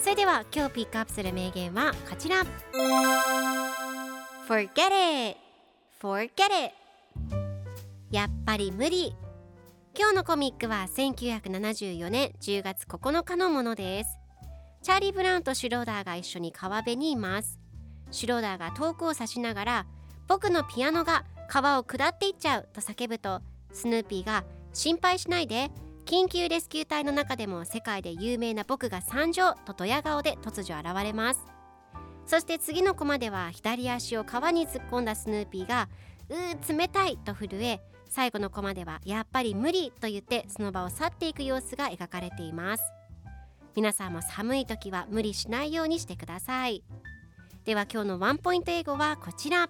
[0.00, 2.44] それでは今日ピックアップする名言はこちら。
[4.46, 5.38] Forget it.
[6.00, 6.28] Forget
[6.66, 6.74] it.
[8.10, 9.14] やっぱり無理。
[9.98, 14.18] 今日のコミックは1974年10月9日のものです。
[14.82, 17.58] チャーリー・ブラウンとシュローダーが一緒に川辺にいます。
[18.12, 19.86] シュローダーが遠くを指しながら
[20.28, 23.40] 僕のピアノが川を下っていっちゃうと叫ぶと
[23.72, 25.70] スヌーピーが心配しないで
[26.08, 31.44] 緊急レスキュー隊の中でも世界で有名な僕が参上とドヤ顔で突如現れます。
[32.24, 35.90] そして次のコマでは左足を川に突っ込んだスヌーピーが
[36.30, 42.84] うー冷たいと震え最後のコマではやっぱり無理と言ってその場を去っていく様子が描かれています。
[43.76, 46.82] 皆さんも寒い時は無理しないようにしてください。
[47.66, 49.68] では今日のワンポイント英語はこちら。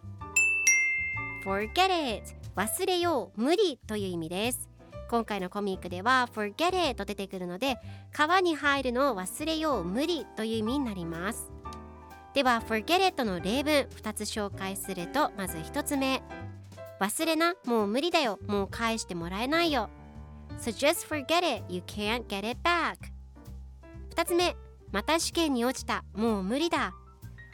[1.44, 2.22] Forget it
[2.54, 3.42] 忘れよう。
[3.42, 4.77] 無理という意味です。
[5.08, 7.78] 今回のコミックでは Forget it と出てくるので
[8.12, 11.50] 川に入るのを忘れよう無理という意味になります。
[12.34, 16.22] では Forget it の例文2つ紹介するとまず1つ目。
[17.00, 18.38] 忘れなもう無理だよ。
[18.46, 19.88] もう返してもらえないよ。
[20.60, 22.96] So just forget it you can't get it back
[24.14, 24.56] 2つ目。
[24.92, 26.04] また試験に落ちた。
[26.12, 26.92] もう無理だ。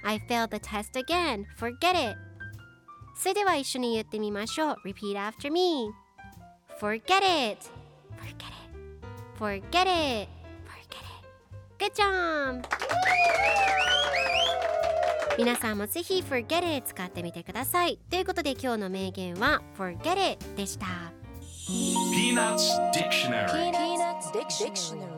[0.03, 1.44] I failed the test again.
[1.59, 2.19] Forget it
[3.16, 4.76] それでは一緒に言ってみましょう。
[4.84, 6.03] Repeat after me
[6.84, 7.71] Forget it
[8.19, 8.69] Forget it
[9.39, 10.28] Forget it
[10.69, 11.25] Forget it
[11.78, 12.62] Good job!
[15.39, 20.84] 皆さんもぜひ Forget it 使ってみてくださいということで今日の名言は Forget it でした
[22.12, 25.13] Peanuts Dictionary Peanuts Dictionary